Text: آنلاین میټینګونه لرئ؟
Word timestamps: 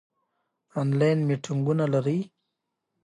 آنلاین 0.81 1.19
میټینګونه 1.27 1.85
لرئ؟ 1.93 2.19